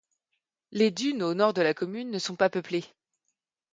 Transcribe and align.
Les 0.71 0.89
dunes 0.89 1.21
au 1.21 1.35
nord 1.35 1.53
de 1.53 1.61
la 1.61 1.75
commune 1.75 2.09
ne 2.09 2.17
sont 2.17 2.35
pas 2.35 2.49
peuplées. 2.49 2.85